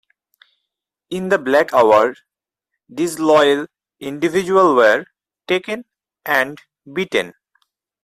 In 1.11 1.29
the 1.29 1.37
"black 1.37 1.69
house" 1.69 2.23
disloyal 2.91 3.67
individuals 3.99 4.73
were 4.75 5.05
taken 5.47 5.85
and 6.25 6.59
beaten. 6.91 7.35